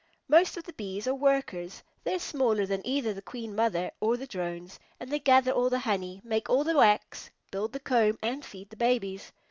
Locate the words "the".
0.63-0.73, 3.13-3.21, 4.17-4.25, 5.69-5.77, 6.63-6.75, 7.71-7.79, 8.71-8.77